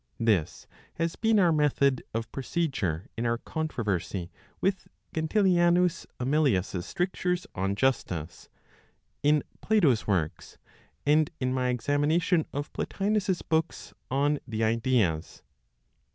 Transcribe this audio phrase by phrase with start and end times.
[0.19, 7.75] This has been our method of procedure in our controversy with Gentilianus Amelius's strictures on
[7.75, 8.49] justice,
[9.21, 10.57] in Plato's works;
[11.05, 15.43] and in my examination of Plotinos's books on the Ideas.